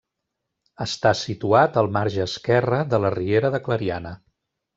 Està 0.85 1.11
situat 1.19 1.77
al 1.81 1.89
marge 1.99 2.25
esquerre 2.25 2.81
de 2.95 3.01
la 3.05 3.13
Riera 3.19 3.53
de 3.59 3.61
Clariana. 3.69 4.17